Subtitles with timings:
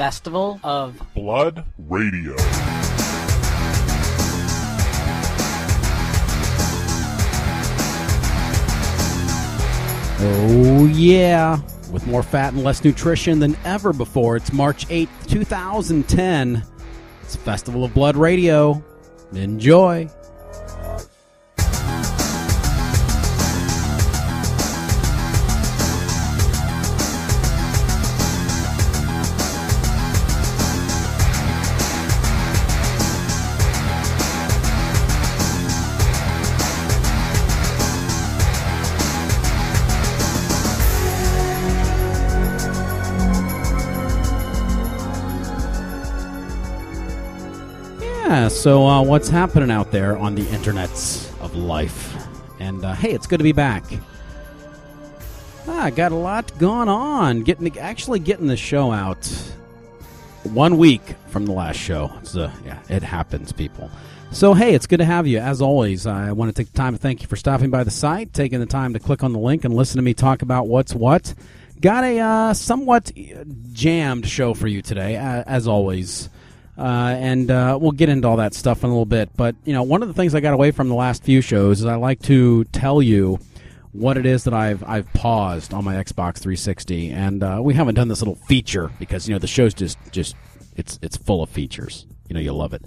[0.00, 2.34] Festival of Blood Radio.
[10.18, 11.60] Oh, yeah.
[11.92, 16.64] With more fat and less nutrition than ever before, it's March 8th, 2010.
[17.20, 18.82] It's Festival of Blood Radio.
[19.34, 20.08] Enjoy.
[48.60, 52.14] So uh, what's happening out there on the internets of life?
[52.58, 53.84] And uh, hey, it's good to be back.
[55.66, 57.40] Ah, got a lot going on.
[57.40, 59.24] Getting actually getting the show out
[60.42, 62.12] one week from the last show.
[62.20, 63.90] It's, uh, yeah, it happens, people.
[64.30, 65.38] So hey, it's good to have you.
[65.38, 67.90] As always, I want to take the time to thank you for stopping by the
[67.90, 70.68] site, taking the time to click on the link and listen to me talk about
[70.68, 71.32] what's what.
[71.80, 73.10] Got a uh, somewhat
[73.72, 76.28] jammed show for you today, as always.
[76.80, 79.28] Uh, and uh, we'll get into all that stuff in a little bit.
[79.36, 81.80] But you know, one of the things I got away from the last few shows
[81.80, 83.38] is I like to tell you
[83.92, 87.96] what it is that I've I've paused on my Xbox 360, and uh, we haven't
[87.96, 90.34] done this little feature because you know the show's just just
[90.74, 92.06] it's it's full of features.
[92.28, 92.82] You know, you love it.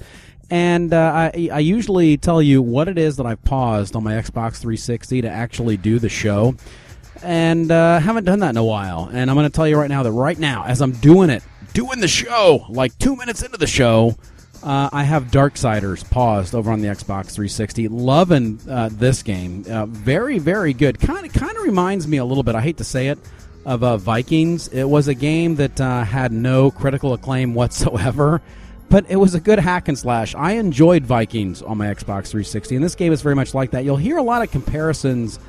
[0.50, 4.14] And uh, I, I usually tell you what it is that I've paused on my
[4.14, 6.56] Xbox 360 to actually do the show,
[7.24, 9.10] and uh, haven't done that in a while.
[9.12, 11.44] And I'm going to tell you right now that right now, as I'm doing it,
[11.74, 14.16] doing the show, like two minutes into the show,
[14.62, 17.88] uh, I have Darksiders paused over on the Xbox 360.
[17.90, 21.00] Loving uh, this game, uh, very very good.
[21.00, 22.56] Kind of kind of reminds me a little bit.
[22.56, 23.20] I hate to say it
[23.66, 24.68] of uh, Vikings.
[24.70, 28.42] It was a game that uh, had no critical acclaim whatsoever.
[28.90, 30.36] But it was a good hack and slash.
[30.36, 33.84] I enjoyed Vikings on my Xbox 360, and this game is very much like that.
[33.86, 35.40] You'll hear a lot of comparisons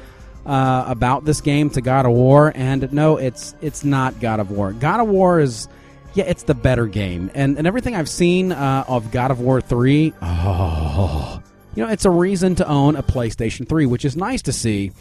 [0.46, 4.50] uh, about this game to God of War, and no, it's it's not God of
[4.50, 4.72] War.
[4.72, 5.68] God of War is
[6.14, 7.30] yeah, it's the better game.
[7.34, 11.42] And and everything I've seen uh, of God of War 3, oh,
[11.74, 14.92] you know, it's a reason to own a PlayStation 3, which is nice to see.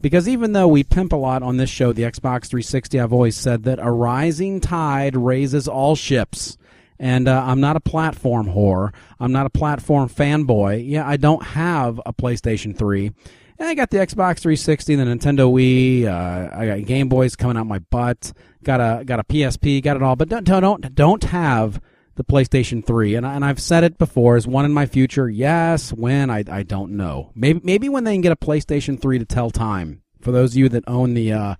[0.00, 3.36] Because even though we pimp a lot on this show, the Xbox 360, I've always
[3.36, 6.58] said that a rising tide raises all ships.
[6.98, 8.92] And uh, I'm not a platform whore.
[9.18, 10.86] I'm not a platform fanboy.
[10.86, 13.12] Yeah, I don't have a PlayStation 3.
[13.58, 16.06] And I got the Xbox 360, the Nintendo Wii.
[16.06, 18.32] Uh, I got Game Boys coming out my butt.
[18.64, 19.82] Got a got a PSP.
[19.82, 21.80] Got it all, but don't don't don't have
[22.16, 23.14] the PlayStation 3.
[23.14, 24.36] And I, and I've said it before.
[24.36, 25.28] Is one in my future?
[25.28, 25.92] Yes.
[25.92, 27.30] When I I don't know.
[27.34, 30.02] Maybe maybe when they can get a PlayStation 3 to tell time.
[30.20, 31.54] For those of you that own the uh,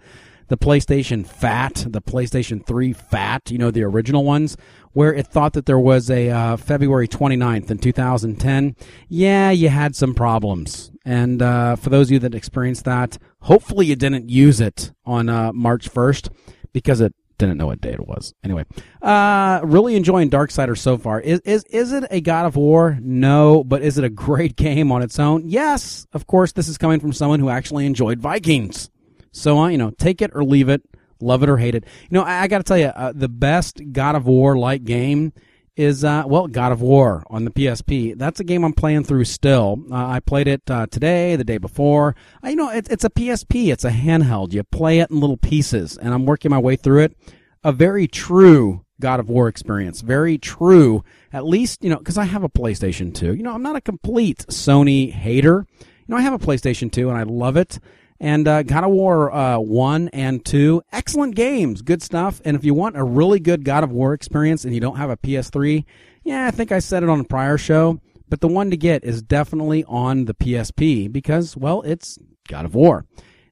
[0.48, 4.56] the PlayStation Fat, the PlayStation 3 Fat, you know the original ones,
[4.92, 8.76] where it thought that there was a uh, February 29th in 2010.
[9.08, 10.92] Yeah, you had some problems.
[11.04, 15.28] And uh, for those of you that experienced that, hopefully you didn't use it on
[15.28, 16.30] uh, March 1st
[16.72, 18.34] because it didn't know what day it was.
[18.42, 18.64] Anyway,
[19.02, 21.20] uh, really enjoying Darksiders so far.
[21.20, 22.98] Is, is is it a God of War?
[23.00, 25.48] No, but is it a great game on its own?
[25.48, 26.06] Yes.
[26.12, 28.90] Of course, this is coming from someone who actually enjoyed Vikings.
[29.34, 30.82] So, uh, you know, take it or leave it,
[31.20, 31.84] love it or hate it.
[32.08, 34.84] You know, I, I got to tell you, uh, the best God of War like
[34.84, 35.32] game
[35.76, 38.16] is uh, well God of War on the PSP.
[38.16, 39.84] That's a game I'm playing through still.
[39.90, 42.14] Uh, I played it uh, today, the day before.
[42.44, 43.72] Uh, you know, it, it's a PSP.
[43.72, 44.52] It's a handheld.
[44.52, 47.16] You play it in little pieces, and I'm working my way through it.
[47.64, 50.00] A very true God of War experience.
[50.00, 51.02] Very true.
[51.32, 53.34] At least you know because I have a PlayStation 2.
[53.34, 55.66] You know, I'm not a complete Sony hater.
[55.80, 57.80] You know, I have a PlayStation 2 and I love it.
[58.24, 62.40] And uh, God of War uh, 1 and 2, excellent games, good stuff.
[62.42, 65.10] And if you want a really good God of War experience and you don't have
[65.10, 65.84] a PS3,
[66.22, 69.04] yeah, I think I said it on a prior show, but the one to get
[69.04, 72.18] is definitely on the PSP because, well, it's
[72.48, 73.04] God of War.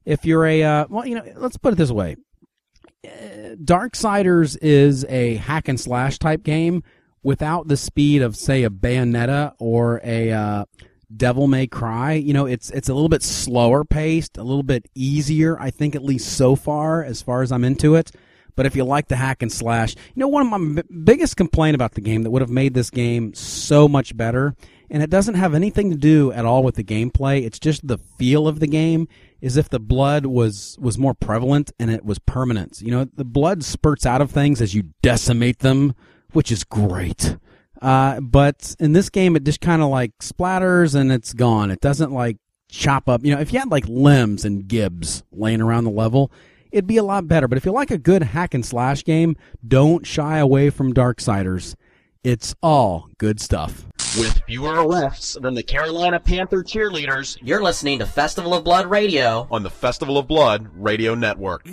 [0.05, 2.15] If you're a, uh, well, you know, let's put it this way
[3.05, 6.81] Darksiders is a hack and slash type game
[7.21, 10.65] without the speed of, say, a Bayonetta or a uh,
[11.17, 12.13] Devil May Cry.
[12.13, 15.59] You know, it's it's a little bit slower paced, a little bit easier.
[15.59, 18.11] I think at least so far, as far as I'm into it.
[18.55, 21.35] But if you like the hack and slash, you know, one of my b- biggest
[21.35, 24.53] complaint about the game that would have made this game so much better,
[24.91, 27.43] and it doesn't have anything to do at all with the gameplay.
[27.43, 29.07] It's just the feel of the game.
[29.41, 32.79] Is if the blood was was more prevalent and it was permanent.
[32.81, 35.95] You know, the blood spurts out of things as you decimate them,
[36.31, 37.35] which is great.
[37.83, 41.69] Uh, but in this game, it just kind of like splatters and it's gone.
[41.69, 42.37] It doesn't like
[42.69, 43.23] chop up.
[43.25, 46.31] You know, if you had like limbs and gibs laying around the level,
[46.71, 47.47] it'd be a lot better.
[47.47, 49.35] But if you like a good hack and slash game,
[49.67, 51.75] don't shy away from Darksiders.
[52.23, 53.85] It's all good stuff.
[54.17, 59.45] With fewer arrests than the Carolina Panther cheerleaders, You're listening to Festival of Blood Radio.
[59.51, 61.65] on the Festival of Blood Radio Network.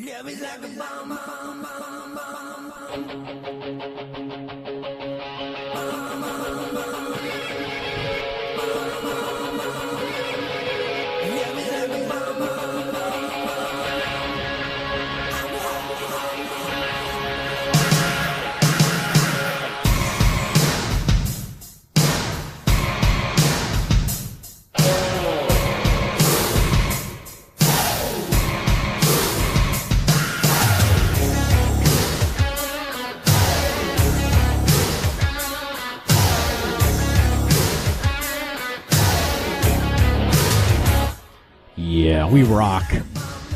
[42.20, 42.84] Yeah, we rock.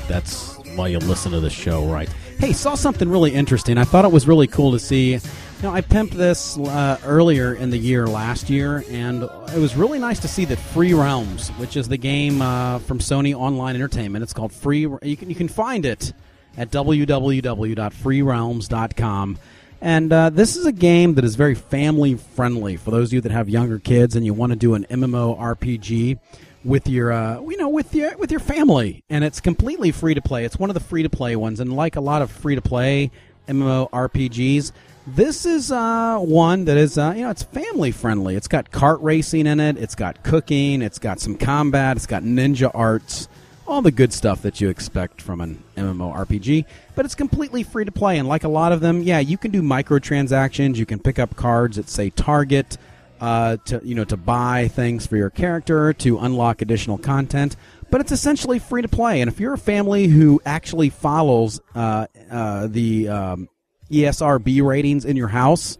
[0.08, 2.08] That's why you listen to the show, right?
[2.38, 3.76] Hey, saw something really interesting.
[3.76, 5.12] I thought it was really cool to see.
[5.12, 5.20] You
[5.62, 9.98] know, I pimped this uh, earlier in the year last year, and it was really
[9.98, 14.22] nice to see that Free Realms, which is the game uh, from Sony Online Entertainment,
[14.22, 14.88] it's called Free.
[15.02, 16.14] You can you can find it
[16.56, 19.38] at www.freerealms.com.
[19.82, 23.20] And uh, this is a game that is very family friendly for those of you
[23.20, 26.18] that have younger kids and you want to do an MMO RPG
[26.64, 29.04] with your uh, you know with your with your family.
[29.10, 30.44] And it's completely free to play.
[30.44, 31.60] It's one of the free to play ones.
[31.60, 33.10] And like a lot of free to play
[33.46, 34.72] mmo rpgs
[35.06, 38.36] this is uh, one that is uh, you know it's family friendly.
[38.36, 39.76] It's got kart racing in it.
[39.76, 40.80] It's got cooking.
[40.80, 41.96] It's got some combat.
[41.96, 43.28] It's got ninja arts.
[43.66, 47.92] All the good stuff that you expect from an MMORPG, but it's completely free to
[47.92, 48.18] play.
[48.18, 50.76] And like a lot of them, yeah, you can do microtransactions.
[50.76, 52.76] You can pick up cards that say Target,
[53.24, 57.56] uh, to you know to buy things for your character to unlock additional content.
[57.90, 59.22] But it's essentially free to play.
[59.22, 63.48] And if you're a family who actually follows uh, uh, the um,
[63.90, 65.76] esrb ratings in your house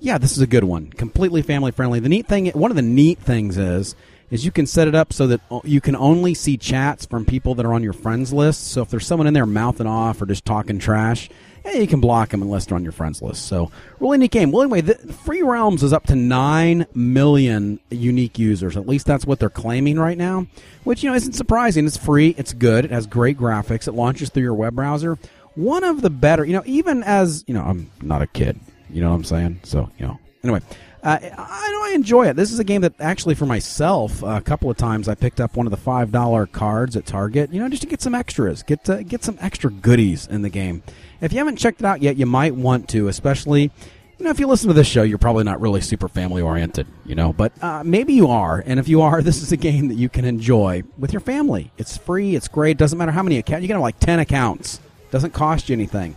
[0.00, 0.88] yeah this is a good one.
[0.88, 2.00] Completely family friendly.
[2.00, 3.96] The neat thing one of the neat things is
[4.30, 7.54] is you can set it up so that you can only see chats from people
[7.56, 8.68] that are on your friends list.
[8.68, 11.30] So if there's someone in there mouthing off or just talking trash
[11.66, 13.46] eh, you can block them unless they're on your friends list.
[13.46, 13.70] So,
[14.00, 14.52] really neat game.
[14.52, 18.76] Well, anyway, the, Free Realms is up to 9 million unique users.
[18.76, 20.46] At least that's what they're claiming right now,
[20.84, 21.86] which, you know, isn't surprising.
[21.86, 25.18] It's free, it's good, it has great graphics, it launches through your web browser.
[25.54, 28.60] One of the better, you know, even as, you know, I'm not a kid,
[28.90, 29.60] you know what I'm saying?
[29.64, 30.60] So, you know, anyway.
[31.02, 32.34] Uh, I I enjoy it.
[32.34, 35.56] This is a game that actually, for myself, a couple of times I picked up
[35.56, 37.52] one of the five dollar cards at Target.
[37.52, 40.48] You know, just to get some extras, get to, get some extra goodies in the
[40.48, 40.82] game.
[41.20, 43.70] If you haven't checked it out yet, you might want to, especially.
[44.18, 46.86] You know, if you listen to this show, you're probably not really super family oriented,
[47.04, 48.62] you know, but uh, maybe you are.
[48.64, 51.70] And if you are, this is a game that you can enjoy with your family.
[51.76, 52.78] It's free, it's great.
[52.78, 53.62] Doesn't matter how many accounts.
[53.62, 54.80] You can have like 10 accounts,
[55.10, 56.16] doesn't cost you anything.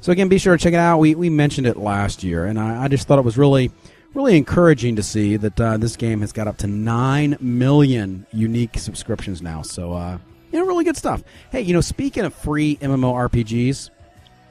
[0.00, 0.98] So, again, be sure to check it out.
[0.98, 3.72] We, we mentioned it last year, and I, I just thought it was really
[4.14, 8.78] really encouraging to see that uh, this game has got up to 9 million unique
[8.78, 9.62] subscriptions now.
[9.62, 10.18] So, uh,
[10.50, 11.22] you know, really good stuff.
[11.50, 13.90] Hey, you know, speaking of free MMORPGs,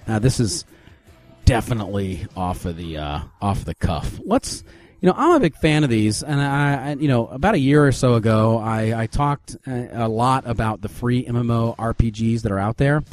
[0.07, 0.65] uh, this is
[1.45, 4.19] definitely off of the uh, off the cuff.
[4.23, 4.63] Let's,
[5.01, 7.59] you know, I'm a big fan of these, and I, I you know, about a
[7.59, 12.41] year or so ago, I, I talked a, a lot about the free MMO RPGs
[12.41, 13.03] that are out there,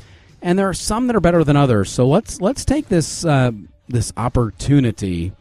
[0.43, 1.91] and there are some that are better than others.
[1.91, 3.53] So let's let's take this uh,
[3.89, 5.33] this opportunity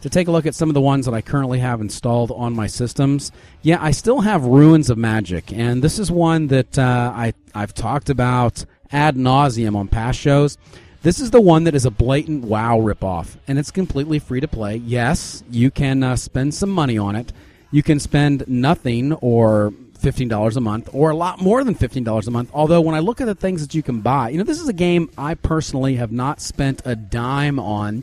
[0.00, 2.54] to take a look at some of the ones that I currently have installed on
[2.54, 3.32] my systems.
[3.62, 7.74] Yeah, I still have Runes of Magic, and this is one that uh, I I've
[7.74, 10.56] talked about ad nauseum on past shows.
[11.02, 14.48] This is the one that is a blatant WoW ripoff, and it's completely free to
[14.48, 14.76] play.
[14.76, 17.32] Yes, you can uh, spend some money on it.
[17.70, 22.02] You can spend nothing or fifteen dollars a month, or a lot more than fifteen
[22.02, 22.50] dollars a month.
[22.52, 24.68] Although when I look at the things that you can buy, you know, this is
[24.68, 28.02] a game I personally have not spent a dime on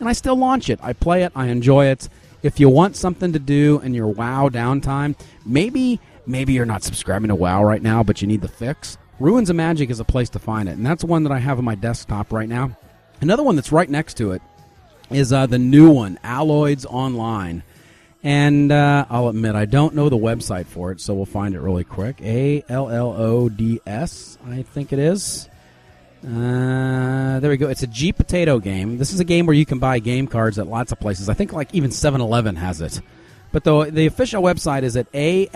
[0.00, 0.78] and I still launch it.
[0.82, 1.32] I play it.
[1.34, 2.08] I enjoy it.
[2.42, 7.28] If you want something to do in your WoW downtime, maybe maybe you're not subscribing
[7.28, 8.98] to WoW right now, but you need the fix.
[9.20, 11.58] Runes of Magic is a place to find it, and that's one that I have
[11.58, 12.76] on my desktop right now.
[13.20, 14.42] Another one that's right next to it
[15.10, 17.62] is uh, the new one, Allods Online.
[18.22, 21.60] And uh, I'll admit, I don't know the website for it, so we'll find it
[21.60, 22.20] really quick.
[22.22, 25.48] A L L O D S, I think it is.
[26.26, 27.68] Uh, there we go.
[27.68, 28.96] It's a G Potato game.
[28.96, 31.28] This is a game where you can buy game cards at lots of places.
[31.28, 33.02] I think like even 7-Eleven has it.
[33.52, 35.46] But the the official website is at a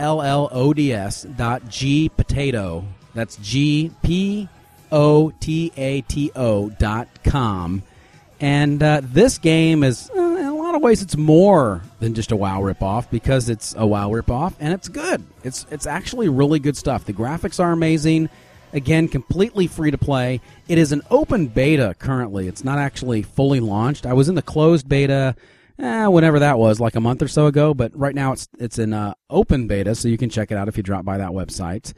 [3.14, 4.48] That's G P
[4.92, 7.82] O T A T O dot com.
[8.40, 12.30] And uh, this game is, uh, in a lot of ways, it's more than just
[12.30, 15.24] a WoW ripoff because it's a WoW ripoff and it's good.
[15.42, 17.04] It's it's actually really good stuff.
[17.04, 18.28] The graphics are amazing.
[18.72, 20.40] Again, completely free to play.
[20.68, 22.48] It is an open beta currently.
[22.48, 24.04] It's not actually fully launched.
[24.04, 25.34] I was in the closed beta,
[25.78, 27.72] eh, whenever that was, like a month or so ago.
[27.72, 30.68] But right now it's it's in uh, open beta, so you can check it out
[30.68, 31.94] if you drop by that website.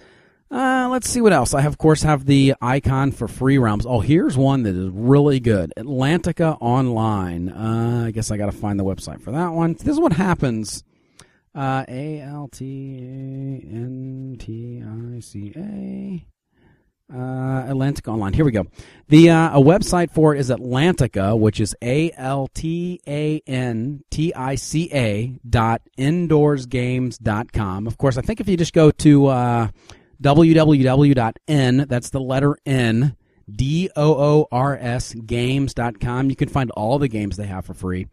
[0.50, 1.54] Uh, let's see what else.
[1.54, 3.86] I have, of course, have the icon for free realms.
[3.86, 5.72] Oh, here's one that is really good.
[5.76, 7.48] Atlantica Online.
[7.48, 9.74] Uh, I guess I got to find the website for that one.
[9.74, 10.82] This is what happens.
[11.54, 16.26] Uh, A L T A N T I C A.
[17.12, 18.32] Uh, Atlantica Online.
[18.32, 18.66] Here we go.
[19.08, 24.02] The uh, a website for it is Atlantica, which is A L T A N
[24.10, 27.86] T I C A dot ndoorsgames dot com.
[27.86, 29.68] Of course, I think if you just go to uh,
[30.22, 33.16] www.n, that's the letter N,
[33.50, 36.30] D O O R S games.com.
[36.30, 38.06] You can find all the games they have for free.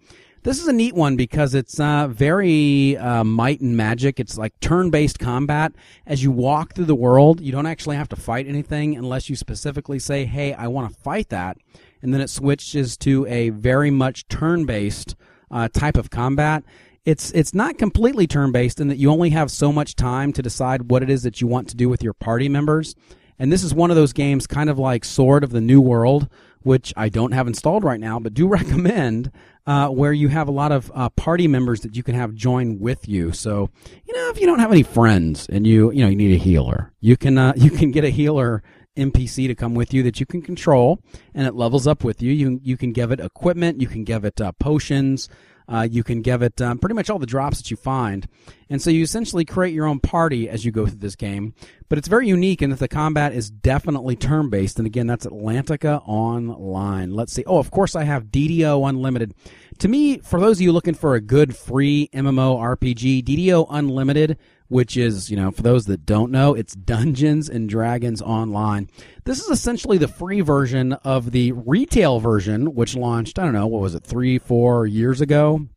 [0.43, 4.19] This is a neat one because it's uh, very uh, might and magic.
[4.19, 5.73] It's like turn based combat.
[6.05, 9.35] As you walk through the world, you don't actually have to fight anything unless you
[9.35, 11.57] specifically say, hey, I want to fight that.
[12.01, 15.15] And then it switches to a very much turn based
[15.51, 16.63] uh, type of combat
[17.07, 20.41] it's it's not completely turn based in that you only have so much time to
[20.41, 22.95] decide what it is that you want to do with your party members.
[23.39, 26.27] And this is one of those games, kind of like Sword of the New World,
[26.63, 29.31] which I don't have installed right now, but do recommend,
[29.65, 32.77] uh, where you have a lot of uh, party members that you can have join
[32.77, 33.31] with you.
[33.31, 33.69] So,
[34.05, 36.43] you know, if you don't have any friends and you you know you need a
[36.43, 38.63] healer, you can uh, you can get a healer
[38.97, 40.99] NPC to come with you that you can control,
[41.33, 42.33] and it levels up with you.
[42.33, 45.29] You you can give it equipment, you can give it uh, potions.
[45.67, 48.27] Uh, you can give it um, pretty much all the drops that you find.
[48.69, 51.53] And so you essentially create your own party as you go through this game.
[51.89, 54.77] But it's very unique in that the combat is definitely turn based.
[54.77, 57.11] And again, that's Atlantica Online.
[57.13, 57.43] Let's see.
[57.45, 59.33] Oh, of course, I have DDO Unlimited.
[59.79, 64.37] To me, for those of you looking for a good free MMO RPG, DDO Unlimited
[64.67, 68.89] which is, you know, for those that don't know, it's Dungeons and Dragons Online.
[69.23, 73.67] This is essentially the free version of the retail version, which launched, I don't know,
[73.67, 75.67] what was it, three, four years ago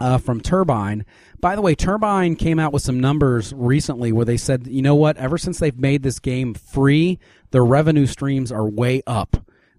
[0.00, 1.04] uh, from Turbine.
[1.40, 4.94] By the way, Turbine came out with some numbers recently where they said, you know
[4.94, 7.18] what, ever since they've made this game free,
[7.50, 9.36] their revenue streams are way up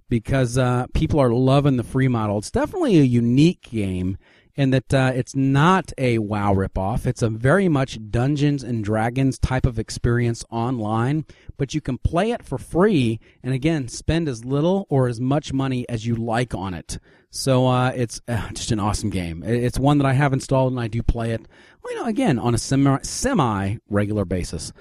[0.09, 2.37] because uh, people are loving the free model.
[2.37, 4.17] It's definitely a unique game
[4.55, 7.05] in that uh, it's not a WoW ripoff.
[7.05, 11.25] It's a very much Dungeons and Dragons type of experience online,
[11.57, 15.53] but you can play it for free and again spend as little or as much
[15.53, 16.99] money as you like on it.
[17.29, 19.41] So uh, it's uh, just an awesome game.
[19.43, 21.47] It's one that I have installed and I do play it,
[21.87, 24.73] you know, again on a semi regular basis.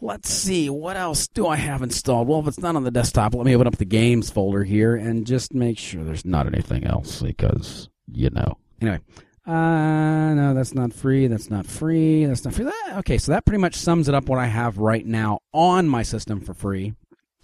[0.00, 2.28] Let's see, what else do I have installed?
[2.28, 4.94] Well, if it's not on the desktop, let me open up the games folder here
[4.96, 8.58] and just make sure there's not anything else because, you know.
[8.84, 9.00] Anyway,
[9.46, 11.26] uh, no, that's not free.
[11.26, 12.26] That's not free.
[12.26, 12.70] That's not free.
[12.96, 16.02] Okay, so that pretty much sums it up what I have right now on my
[16.02, 16.92] system for free.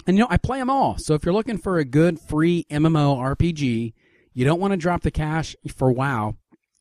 [0.07, 0.99] And you know, I play them all.
[0.99, 3.95] So if you're looking for a good free MMO RPG,
[4.35, 6.37] you don't want to drop the cash for WoW.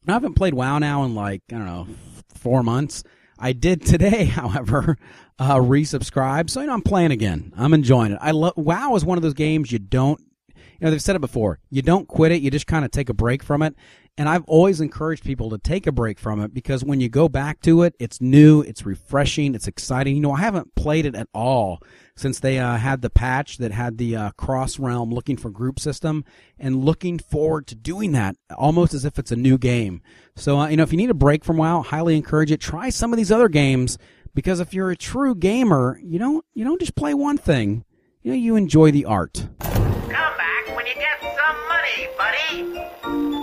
[0.06, 1.88] I haven't played WoW now in like, I don't know,
[2.36, 3.06] four months.
[3.38, 4.98] I did today, however,
[5.38, 6.50] uh, resubscribe.
[6.50, 7.54] So, you know, I'm playing again.
[7.56, 8.20] I'm enjoying it.
[8.22, 11.20] I love, WoW is one of those games you don't, you know, they've said it
[11.20, 11.60] before.
[11.70, 12.42] You don't quit it.
[12.42, 13.76] You just kind of take a break from it.
[14.20, 17.30] And I've always encouraged people to take a break from it because when you go
[17.30, 20.14] back to it, it's new, it's refreshing, it's exciting.
[20.14, 21.82] You know, I haven't played it at all
[22.18, 25.80] since they uh, had the patch that had the uh, cross realm looking for group
[25.80, 26.26] system
[26.60, 30.02] and looking forward to doing that almost as if it's a new game.
[30.36, 32.60] So, uh, you know, if you need a break from WoW, highly encourage it.
[32.60, 33.98] Try some of these other games
[34.36, 37.86] because if you're a true gamer, you don't, you don't just play one thing.
[38.22, 39.48] You know, you enjoy the art.
[39.62, 43.39] Come back when you get some money, buddy.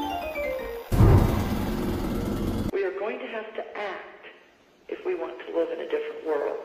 [3.57, 4.25] To act
[4.89, 6.61] if we want to live in a different world.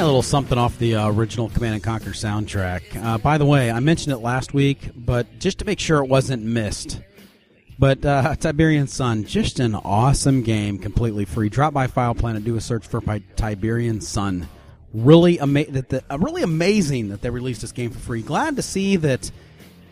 [0.00, 3.02] A little something off the uh, original Command and Conquer soundtrack.
[3.02, 6.08] Uh, by the way, I mentioned it last week, but just to make sure it
[6.08, 7.00] wasn't missed.
[7.80, 11.48] But uh, Tiberian Sun, just an awesome game, completely free.
[11.48, 13.02] Drop by File Planet, do a search for
[13.34, 14.48] Tiberian Sun.
[14.94, 18.22] Really, ama- that the, uh, really amazing that they released this game for free.
[18.22, 19.30] Glad to see that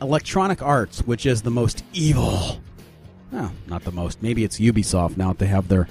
[0.00, 2.60] Electronic Arts, which is the most evil,
[3.32, 5.88] well, not the most, maybe it's Ubisoft now that they have their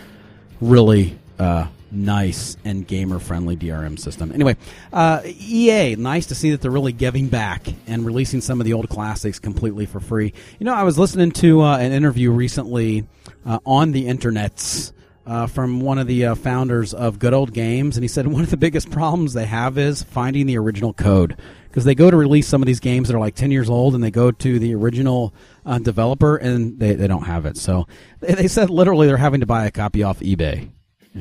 [0.62, 4.32] really uh, nice and gamer friendly DRM system.
[4.32, 4.56] Anyway,
[4.94, 8.74] uh, EA, nice to see that they're really giving back and releasing some of the
[8.74, 10.34] old classics completely for free.
[10.60, 13.08] You know, I was listening to uh, an interview recently
[13.46, 14.92] uh, on the internets.
[15.28, 18.44] Uh, from one of the uh, founders of Good Old Games, and he said one
[18.44, 21.36] of the biggest problems they have is finding the original code
[21.76, 23.96] because they go to release some of these games that are like 10 years old
[23.96, 25.34] and they go to the original
[25.66, 27.58] uh, developer and they, they don't have it.
[27.58, 27.86] So
[28.22, 30.70] they, they said literally they're having to buy a copy off eBay.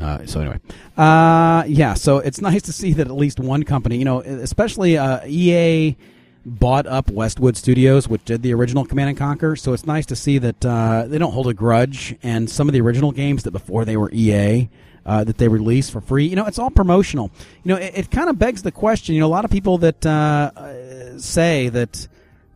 [0.00, 0.58] Uh, so anyway,
[0.96, 1.94] uh, yeah.
[1.94, 5.96] So it's nice to see that at least one company, you know, especially uh, EA
[6.44, 9.56] bought up Westwood Studios, which did the original Command and Conquer.
[9.56, 12.72] So it's nice to see that uh, they don't hold a grudge, and some of
[12.72, 14.68] the original games that before they were EA.
[15.06, 17.30] Uh, that they release for free, you know, it's all promotional.
[17.62, 19.14] You know, it, it kind of begs the question.
[19.14, 22.08] You know, a lot of people that uh, say that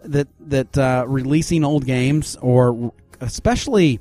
[0.03, 4.01] that that releasing old games or especially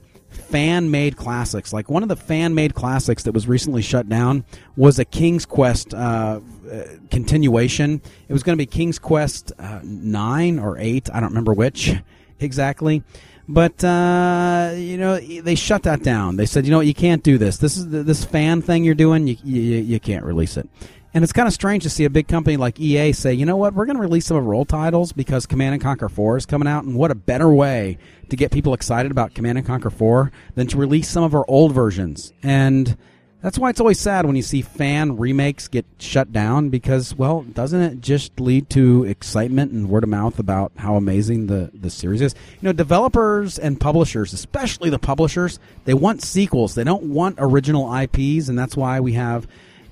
[0.49, 1.73] fan made classics.
[1.73, 5.45] Like one of the fan made classics that was recently shut down was a King's
[5.45, 6.39] Quest uh,
[6.71, 8.01] uh, continuation.
[8.27, 11.09] It was going to be King's Quest uh, 9 or 8.
[11.13, 11.93] I don't remember which
[12.39, 13.03] exactly.
[13.49, 16.35] But uh, you know they shut that down.
[16.35, 17.57] They said, you know, what, you can't do this.
[17.57, 19.25] This is the, this fan thing you're doing.
[19.25, 20.67] You, you you can't release it.
[21.17, 23.57] And it's kind of strange to see a big company like EA say, you know
[23.57, 26.45] what, we're going to release some of our titles because Command and Conquer 4 is
[26.45, 27.97] coming out, and what a better way
[28.29, 31.43] to get people excited about Command and Conquer 4 than to release some of our
[31.47, 32.33] old versions.
[32.43, 32.95] And
[33.41, 37.41] that's why it's always sad when you see fan remakes get shut down because, well,
[37.41, 41.89] doesn't it just lead to excitement and word of mouth about how amazing the, the
[41.89, 42.35] series is?
[42.61, 46.75] You know, developers and publishers, especially the publishers, they want sequels.
[46.75, 49.47] They don't want original IPs, and that's why we have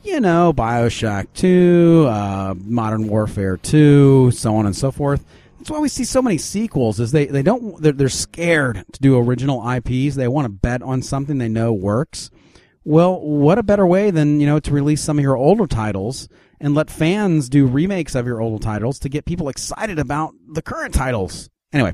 [0.06, 5.26] you know, Bioshock 2, uh, Modern Warfare 2, so on and so forth.
[5.58, 7.00] That's why we see so many sequels.
[7.00, 10.16] Is they, they don't they're, they're scared to do original IPs.
[10.16, 12.30] They want to bet on something they know works.
[12.84, 16.30] Well, what a better way than you know to release some of your older titles
[16.62, 20.62] and let fans do remakes of your older titles to get people excited about the
[20.62, 21.50] current titles.
[21.74, 21.94] Anyway,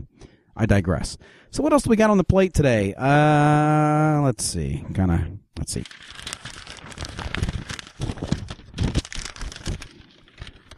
[0.55, 1.17] I digress.
[1.49, 2.93] So what else do we got on the plate today?
[2.93, 4.83] Uh, let's see.
[4.93, 5.21] Kind of
[5.57, 5.85] let's see.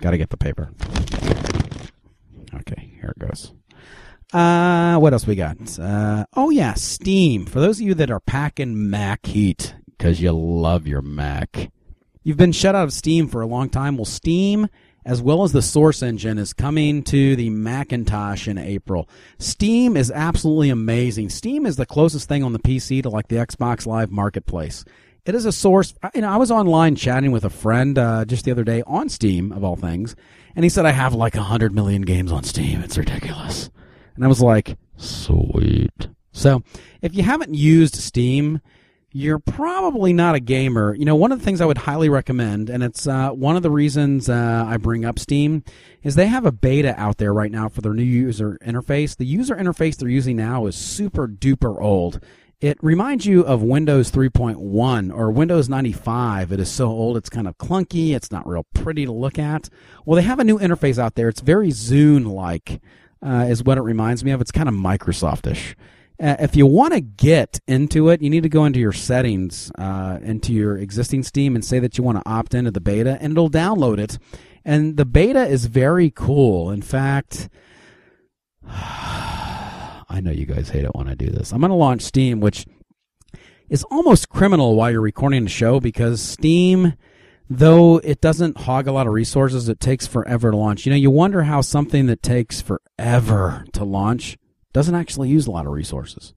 [0.02, 0.70] Got to get the paper.
[2.54, 3.54] Okay, here it goes.
[4.34, 5.80] Uh, what else we got?
[5.80, 7.46] Uh, oh yeah, Steam.
[7.46, 11.72] For those of you that are packing Mac heat because you love your Mac,
[12.24, 13.96] you've been shut out of Steam for a long time.
[13.96, 14.68] Well, Steam,
[15.06, 19.08] as well as the Source Engine, is coming to the Macintosh in April.
[19.38, 21.30] Steam is absolutely amazing.
[21.30, 24.84] Steam is the closest thing on the PC to like the Xbox Live Marketplace.
[25.26, 25.94] It is a source.
[26.14, 29.08] You know, I was online chatting with a friend uh, just the other day on
[29.08, 30.18] Steam, of all things,
[30.54, 32.82] and he said I have like a hundred million games on Steam.
[32.82, 33.70] It's ridiculous,
[34.16, 36.10] and I was like, sweet.
[36.34, 36.62] So,
[37.02, 38.60] if you haven't used Steam,
[39.14, 40.94] you're probably not a gamer.
[40.94, 43.64] You know, one of the things I would highly recommend, and it's uh, one of
[43.64, 45.64] the reasons uh, I bring up Steam,
[46.02, 49.16] is they have a beta out there right now for their new user interface.
[49.16, 52.20] The user interface they're using now is super duper old.
[52.64, 56.54] It reminds you of Windows 3.1 or Windows 95.
[56.54, 58.16] It is so old, it's kind of clunky.
[58.16, 59.68] It's not real pretty to look at.
[60.06, 61.28] Well, they have a new interface out there.
[61.28, 62.82] It's very Zune like,
[63.22, 64.40] uh, is what it reminds me of.
[64.40, 65.76] It's kind of Microsoftish.
[66.18, 69.70] Uh, if you want to get into it, you need to go into your settings,
[69.78, 73.18] uh, into your existing Steam, and say that you want to opt into the beta,
[73.20, 74.18] and it'll download it.
[74.64, 76.72] And the beta is very cool.
[76.72, 77.50] In fact,
[80.14, 81.52] I know you guys hate it when I do this.
[81.52, 82.68] I'm going to launch Steam, which
[83.68, 86.94] is almost criminal while you're recording the show because Steam,
[87.50, 90.86] though it doesn't hog a lot of resources, it takes forever to launch.
[90.86, 94.38] You know, you wonder how something that takes forever to launch
[94.72, 96.36] doesn't actually use a lot of resources.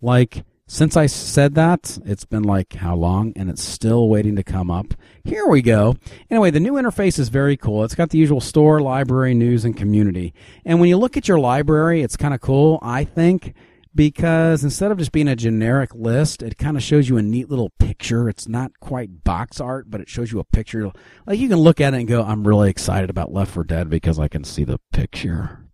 [0.00, 4.42] Like, since I said that, it's been like how long, and it's still waiting to
[4.42, 4.94] come up.
[5.22, 5.94] Here we go.
[6.28, 7.84] Anyway, the new interface is very cool.
[7.84, 10.34] It's got the usual store, library, news, and community.
[10.64, 13.54] And when you look at your library, it's kind of cool, I think,
[13.94, 17.48] because instead of just being a generic list, it kind of shows you a neat
[17.48, 18.28] little picture.
[18.28, 20.90] It's not quite box art, but it shows you a picture.
[21.26, 23.88] Like you can look at it and go, I'm really excited about Left 4 Dead
[23.88, 25.65] because I can see the picture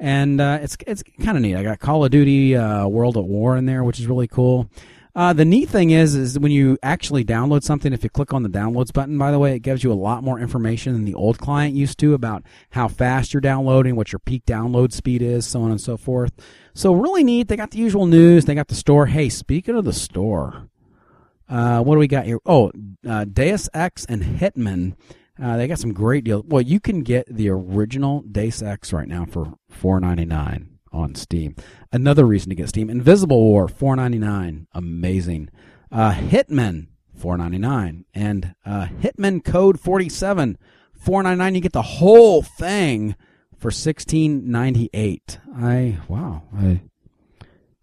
[0.00, 1.54] and uh, it's it's kind of neat.
[1.54, 4.68] I got Call of Duty uh, World at War in there, which is really cool.
[5.14, 8.44] Uh, the neat thing is, is when you actually download something, if you click on
[8.44, 11.14] the downloads button, by the way, it gives you a lot more information than the
[11.14, 15.44] old client used to about how fast you're downloading, what your peak download speed is,
[15.44, 16.32] so on and so forth.
[16.74, 17.48] So really neat.
[17.48, 18.44] They got the usual news.
[18.44, 19.06] They got the store.
[19.06, 20.68] Hey, speaking of the store,
[21.48, 22.38] uh, what do we got here?
[22.46, 22.70] Oh,
[23.06, 24.94] uh, Deus Ex and Hitman
[25.42, 26.44] uh, they got some great deals.
[26.46, 31.14] Well, you can get the original Deus Ex right now for four ninety nine on
[31.14, 31.54] Steam.
[31.92, 35.48] Another reason to get Steam: Invisible War four ninety nine, amazing.
[35.90, 40.58] Uh, Hitman four ninety nine, and uh, Hitman Code forty seven,
[40.92, 41.54] four ninety nine.
[41.54, 43.16] You get the whole thing
[43.56, 45.38] for sixteen ninety eight.
[45.54, 46.80] I wow, I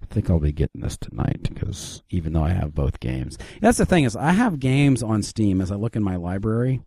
[0.09, 3.85] think I'll be getting this tonight because even though I have both games, that's the
[3.85, 6.81] thing is I have games on Steam as I look in my library.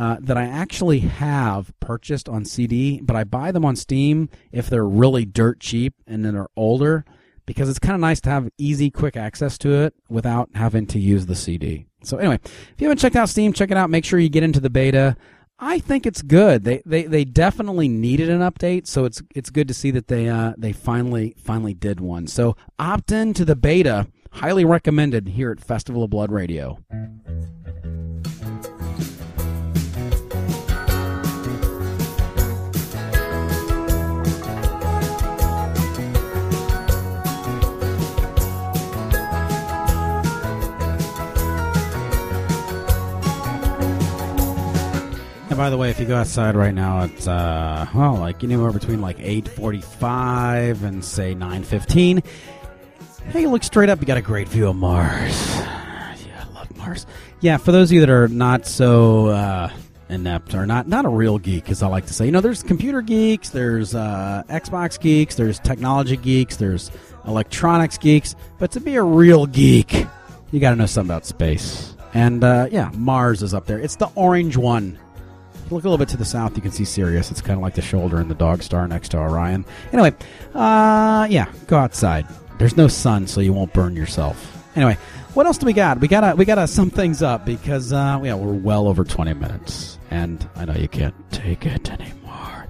[0.00, 4.70] Uh, that I actually have purchased on CD, but I buy them on Steam if
[4.70, 7.04] they're really dirt cheap and then are older
[7.44, 10.98] because it's kind of nice to have easy, quick access to it without having to
[10.98, 11.84] use the CD.
[12.02, 13.90] So anyway, if you haven't checked out Steam, check it out.
[13.90, 15.18] Make sure you get into the beta.
[15.58, 16.64] I think it's good.
[16.64, 20.30] They they, they definitely needed an update, so it's it's good to see that they
[20.30, 22.26] uh, they finally finally did one.
[22.26, 24.06] So opt in to the beta.
[24.30, 26.78] Highly recommended here at Festival of Blood Radio.
[45.60, 49.02] By the way, if you go outside right now, it's uh well, like anywhere between
[49.02, 52.22] like eight forty-five and say nine fifteen.
[53.26, 55.34] Hey, look straight up, you got a great view of Mars.
[56.26, 57.04] Yeah, I love Mars.
[57.40, 59.70] Yeah, for those of you that are not so uh,
[60.08, 62.62] inept or not not a real geek, as I like to say, you know, there's
[62.62, 66.90] computer geeks, there's uh, Xbox geeks, there's technology geeks, there's
[67.26, 70.06] electronics geeks, but to be a real geek,
[70.52, 71.94] you got to know something about space.
[72.14, 73.78] And uh, yeah, Mars is up there.
[73.78, 74.98] It's the orange one.
[75.70, 77.30] Look a little bit to the south, you can see Sirius.
[77.30, 79.64] It's kind of like the shoulder and the dog star next to Orion.
[79.92, 80.12] Anyway,
[80.52, 82.26] uh, yeah, go outside.
[82.58, 84.68] There's no sun, so you won't burn yourself.
[84.74, 84.98] Anyway,
[85.34, 86.00] what else do we got?
[86.00, 89.98] We gotta we gotta sum things up because uh, yeah, we're well over 20 minutes,
[90.10, 92.66] and I know you can't take it anymore.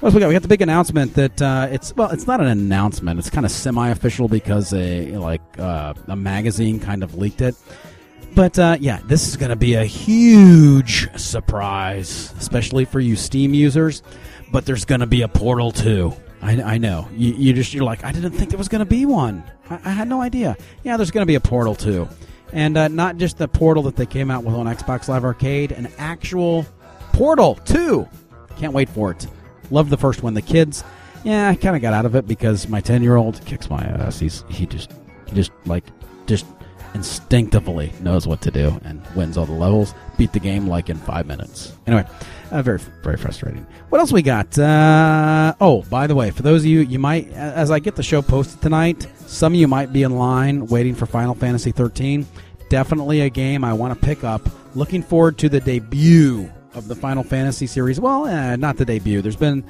[0.00, 0.28] What else we got?
[0.28, 3.18] We got the big announcement that uh, it's well, it's not an announcement.
[3.18, 7.56] It's kind of semi-official because a like uh, a magazine kind of leaked it.
[8.36, 13.54] But uh, yeah, this is going to be a huge surprise, especially for you Steam
[13.54, 14.02] users.
[14.52, 16.12] But there's going to be a Portal 2.
[16.42, 17.08] I, I know.
[17.16, 19.42] You, you just you're like I didn't think there was going to be one.
[19.70, 20.54] I, I had no idea.
[20.84, 22.06] Yeah, there's going to be a Portal 2,
[22.52, 25.72] and uh, not just the Portal that they came out with on Xbox Live Arcade,
[25.72, 26.66] an actual
[27.14, 28.06] Portal 2.
[28.58, 29.26] Can't wait for it.
[29.70, 30.34] Love the first one.
[30.34, 30.84] The kids,
[31.24, 33.82] yeah, I kind of got out of it because my ten year old kicks my
[33.82, 34.18] ass.
[34.20, 34.92] He's he just
[35.26, 35.84] he just like
[36.26, 36.44] just
[36.96, 39.94] instinctively knows what to do and wins all the levels.
[40.16, 41.76] Beat the game like in five minutes.
[41.86, 42.04] Anyway,
[42.50, 43.66] uh, very very frustrating.
[43.90, 44.58] What else we got?
[44.58, 48.02] Uh, oh, by the way, for those of you, you might as I get the
[48.02, 52.26] show posted tonight, some of you might be in line waiting for Final Fantasy 13.
[52.70, 54.48] Definitely a game I want to pick up.
[54.74, 58.00] Looking forward to the debut of the Final Fantasy series.
[58.00, 59.22] Well, eh, not the debut.
[59.22, 59.62] There's been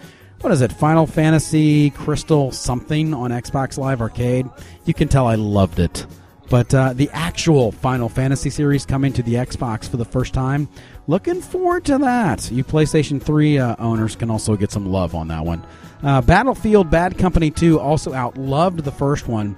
[0.43, 0.73] what is it?
[0.73, 4.47] Final Fantasy Crystal something on Xbox Live Arcade.
[4.85, 6.07] You can tell I loved it.
[6.49, 10.69] But uh, the actual Final Fantasy series coming to the Xbox for the first time.
[11.09, 12.51] Looking forward to that.
[12.51, 15.67] You PlayStation 3 uh, owners can also get some love on that one.
[16.03, 19.57] Uh, Battlefield Bad Company 2 also outloved the first one.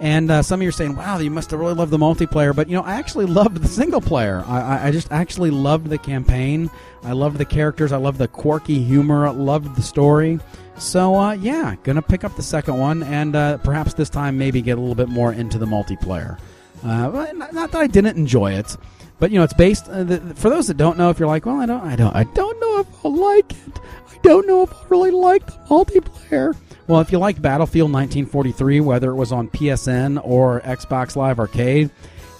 [0.00, 2.56] And uh, some of you are saying, wow, you must have really loved the multiplayer.
[2.56, 4.42] But, you know, I actually loved the single player.
[4.46, 6.70] I, I, I just actually loved the campaign.
[7.02, 7.92] I loved the characters.
[7.92, 9.26] I loved the quirky humor.
[9.26, 10.40] I loved the story.
[10.80, 14.62] So, uh, yeah, gonna pick up the second one and uh, perhaps this time maybe
[14.62, 16.40] get a little bit more into the multiplayer.
[16.82, 18.76] Uh, not, not that I didn't enjoy it,
[19.18, 19.88] but you know, it's based.
[19.90, 22.16] Uh, the, for those that don't know, if you're like, well, I don't, I don't,
[22.16, 23.78] I don't know if I'll like it.
[24.10, 26.56] I don't know if I really like the multiplayer.
[26.86, 31.90] Well, if you like Battlefield 1943, whether it was on PSN or Xbox Live Arcade,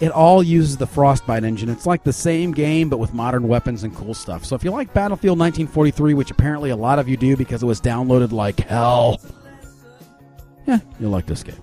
[0.00, 1.68] it all uses the Frostbite engine.
[1.68, 4.44] It's like the same game, but with modern weapons and cool stuff.
[4.44, 7.66] So if you like Battlefield 1943, which apparently a lot of you do because it
[7.66, 9.20] was downloaded like hell,
[10.66, 11.62] yeah, you'll like this game.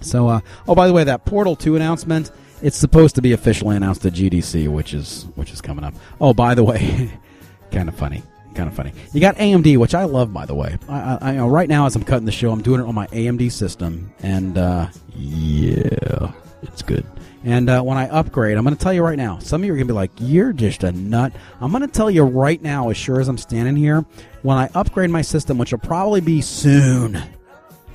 [0.00, 2.30] So, uh, oh, by the way, that Portal 2 announcement,
[2.62, 5.94] it's supposed to be officially announced at GDC, which is which is coming up.
[6.20, 7.10] Oh, by the way,
[7.72, 8.22] kind of funny.
[8.54, 8.92] Kind of funny.
[9.12, 10.78] You got AMD, which I love, by the way.
[10.88, 13.06] I, I, know, right now, as I'm cutting the show, I'm doing it on my
[13.08, 17.04] AMD system, and uh, yeah, it's good.
[17.46, 19.38] And uh, when I upgrade, I'm going to tell you right now.
[19.38, 21.88] Some of you are going to be like, "You're just a nut." I'm going to
[21.88, 24.04] tell you right now, as sure as I'm standing here,
[24.42, 27.22] when I upgrade my system, which will probably be soon.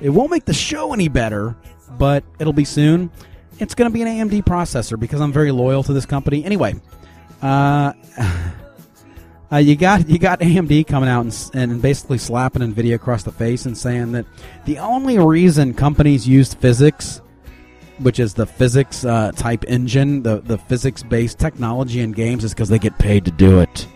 [0.00, 1.54] It won't make the show any better,
[1.98, 3.10] but it'll be soon.
[3.58, 6.46] It's going to be an AMD processor because I'm very loyal to this company.
[6.46, 6.74] Anyway,
[7.42, 7.92] uh,
[9.52, 13.32] uh, you got you got AMD coming out and, and basically slapping Nvidia across the
[13.32, 14.24] face and saying that
[14.64, 17.20] the only reason companies used PhysX,
[18.02, 22.52] which is the PhysX uh, type engine, the the physics based technology in games, is
[22.52, 23.86] because they get paid to do it.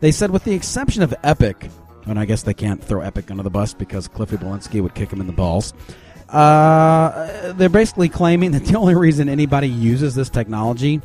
[0.00, 1.68] They said, with the exception of Epic,
[2.06, 5.10] and I guess they can't throw Epic under the bus because Cliffy Bleszinski would kick
[5.10, 5.72] him in the balls.
[6.28, 11.00] Uh, they're basically claiming that the only reason anybody uses this technology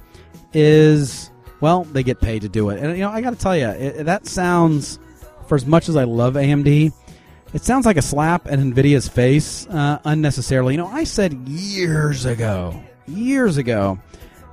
[0.54, 2.82] is well, they get paid to do it.
[2.82, 5.00] And you know, I got to tell you, that sounds
[5.48, 6.93] for as much as I love AMD,
[7.54, 10.74] it sounds like a slap at Nvidia's face uh, unnecessarily.
[10.74, 14.00] You know, I said years ago, years ago,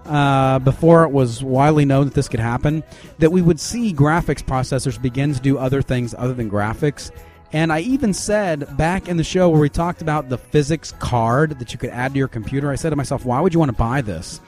[0.07, 2.83] uh, before it was widely known that this could happen,
[3.19, 7.11] that we would see graphics processors begin to do other things other than graphics.
[7.53, 11.59] And I even said back in the show where we talked about the physics card
[11.59, 13.71] that you could add to your computer, I said to myself, why would you want
[13.71, 14.41] to buy this?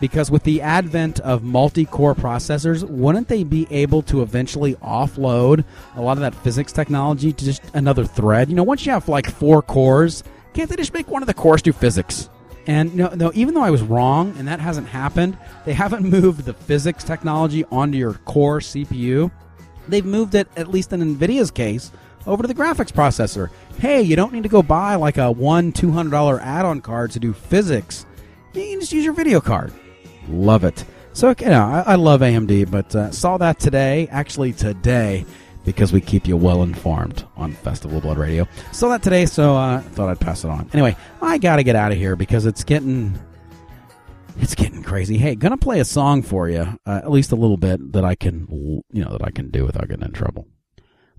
[0.00, 5.64] Because with the advent of multi core processors, wouldn't they be able to eventually offload
[5.96, 8.48] a lot of that physics technology to just another thread?
[8.48, 11.34] You know, once you have like four cores, can't they just make one of the
[11.34, 12.28] cores do physics?
[12.66, 16.44] And no, no, even though I was wrong and that hasn't happened, they haven't moved
[16.44, 19.30] the physics technology onto your core CPU.
[19.88, 21.92] They've moved it, at least in NVIDIA's case,
[22.26, 23.50] over to the graphics processor.
[23.78, 27.20] Hey, you don't need to go buy like a one, $200 add on card to
[27.20, 28.06] do physics.
[28.54, 29.72] You can just use your video card.
[30.28, 30.84] Love it.
[31.12, 35.24] So, you know, I, I love AMD, but uh, saw that today, actually today,
[35.64, 38.48] because we keep you well informed on Festival Blood Radio.
[38.72, 40.68] Saw that today, so uh, thought I'd pass it on.
[40.72, 43.18] Anyway, I got to get out of here because it's getting
[44.40, 45.16] it's getting crazy.
[45.16, 48.14] Hey, gonna play a song for you, uh, at least a little bit that I
[48.14, 50.48] can, you know, that I can do without getting in trouble.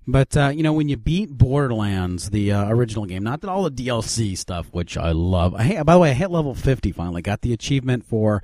[0.07, 3.67] But uh, you know, when you beat Borderlands, the uh, original game, not that all
[3.67, 5.59] the DLC stuff, which I love.
[5.59, 7.21] Hey, by the way, I hit level fifty finally.
[7.21, 8.43] Got the achievement for.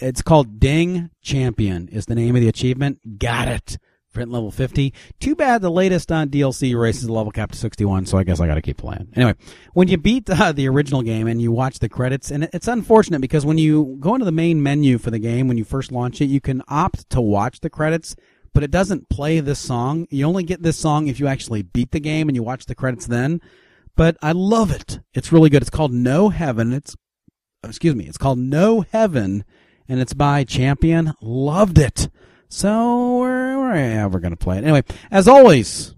[0.00, 1.88] It's called Ding Champion.
[1.88, 3.18] Is the name of the achievement?
[3.18, 3.78] Got it.
[4.14, 4.92] Hitting level fifty.
[5.20, 8.04] Too bad the latest on DLC raises the level cap to sixty-one.
[8.06, 9.08] So I guess I got to keep playing.
[9.14, 9.34] Anyway,
[9.74, 13.20] when you beat uh, the original game and you watch the credits, and it's unfortunate
[13.20, 16.20] because when you go into the main menu for the game when you first launch
[16.20, 18.16] it, you can opt to watch the credits
[18.58, 20.08] but it doesn't play this song.
[20.10, 22.74] You only get this song if you actually beat the game and you watch the
[22.74, 23.40] credits then.
[23.94, 24.98] But I love it.
[25.14, 25.62] It's really good.
[25.62, 26.72] It's called No Heaven.
[26.72, 26.96] It's
[27.62, 28.06] excuse me.
[28.06, 29.44] It's called No Heaven,
[29.88, 31.12] and it's by Champion.
[31.22, 32.08] Loved it.
[32.48, 34.82] So we're we're, we're gonna play it anyway.
[35.08, 35.94] As always,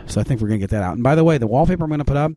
[0.06, 0.94] So I think we're gonna get that out.
[0.94, 2.32] And by the way, the wallpaper I'm gonna put up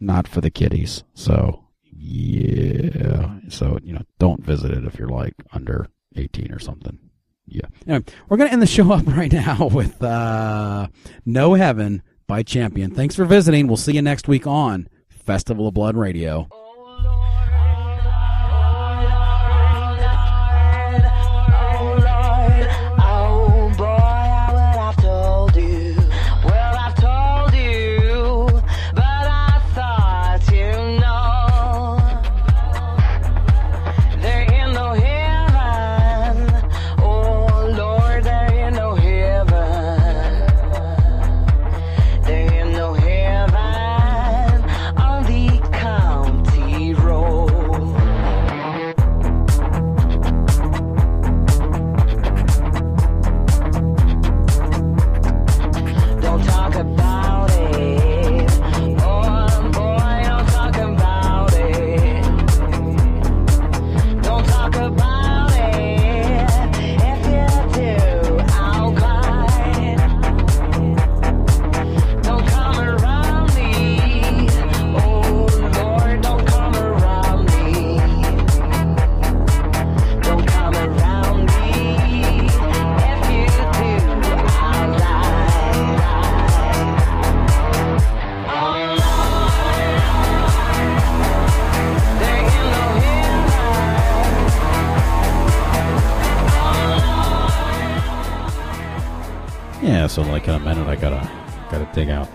[0.00, 1.04] not for the kiddies.
[1.14, 5.86] So yeah, so you know, don't visit it if you're like under
[6.16, 6.98] 18 or something.
[7.46, 7.66] Yeah.
[7.86, 10.88] Anyway, we're gonna end the show up right now with uh,
[11.26, 12.92] "No Heaven" by Champion.
[12.92, 13.66] Thanks for visiting.
[13.66, 16.48] We'll see you next week on Festival of Blood Radio.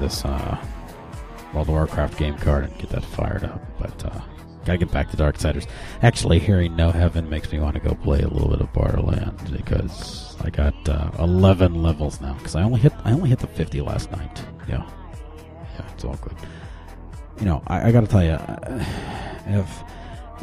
[0.06, 0.64] This uh,
[1.54, 3.60] World of Warcraft game card and get that fired up.
[3.80, 4.22] But uh,
[4.66, 5.68] gotta get back to Darksiders.
[6.04, 9.50] Actually, hearing No Heaven makes me want to go play a little bit of Borderlands
[9.50, 12.34] because I got uh, 11 levels now.
[12.34, 14.46] Because I only hit I only hit the 50 last night.
[14.70, 14.88] Yeah,
[15.74, 16.36] yeah, it's all good.
[17.40, 18.86] You know, I, I gotta tell you, uh,
[19.48, 19.84] if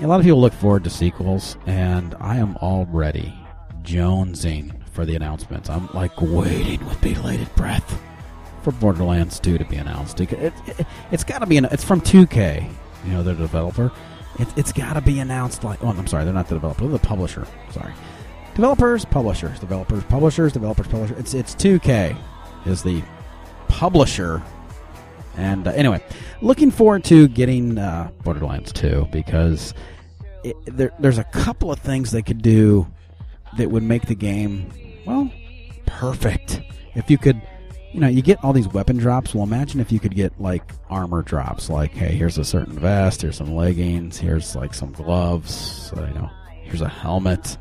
[0.03, 3.33] A lot of people look forward to sequels, and I am already
[3.83, 5.70] jonesing for the announcements.
[5.70, 8.01] I'm like waiting with bated breath
[8.62, 10.20] for Borderlands 2 to be announced.
[10.20, 10.53] It, it,
[11.11, 11.57] has got to be.
[11.57, 12.70] An, it's from 2K,
[13.05, 13.92] you know, the developer.
[14.38, 15.83] It, it's got to be announced like.
[15.83, 16.83] Oh, I'm sorry, they're not the developer.
[16.83, 17.46] They're the publisher.
[17.70, 17.92] Sorry,
[18.55, 21.18] developers, publishers, developers, publishers, developers, publishers.
[21.18, 22.16] It's it's 2K
[22.66, 23.03] is the
[23.68, 24.42] publisher.
[25.37, 26.05] And uh, anyway,
[26.40, 29.72] looking forward to getting uh, Borderlands 2 because
[30.44, 32.87] it, there, there's a couple of things they could do
[33.57, 34.70] that would make the game,
[35.07, 35.31] well,
[35.87, 36.61] perfect.
[36.94, 37.40] If you could,
[37.93, 39.35] you know, you get all these weapon drops.
[39.35, 43.23] Well, imagine if you could get like armor drops, like, hey, here's a certain vest,
[43.23, 46.31] here's some leggings, here's like some gloves, you know,
[46.63, 47.59] here's a helmet,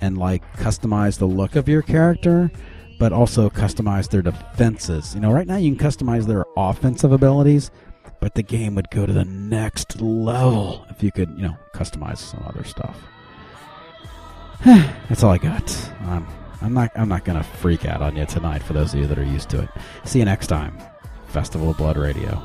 [0.00, 2.50] and like customize the look of your character
[2.98, 5.14] but also customize their defenses.
[5.14, 7.70] You know, right now you can customize their offensive abilities,
[8.20, 12.18] but the game would go to the next level if you could, you know, customize
[12.18, 12.96] some other stuff.
[14.64, 15.92] That's all I got.
[16.02, 16.26] I'm,
[16.62, 16.90] I'm not.
[16.96, 18.62] I'm not gonna freak out on you tonight.
[18.62, 19.68] For those of you that are used to it,
[20.04, 20.78] see you next time.
[21.28, 22.42] Festival of Blood Radio.